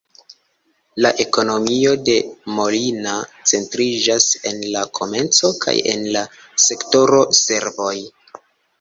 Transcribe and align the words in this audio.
La 1.05 1.11
ekonomio 1.25 1.91
de 2.07 2.15
Molina 2.55 3.15
centriĝas 3.53 4.27
en 4.53 4.67
la 4.79 4.85
komerco 5.01 5.55
kaj 5.69 5.79
en 5.95 6.11
la 6.19 6.27
sektoro 6.69 7.25
servoj. 7.47 7.97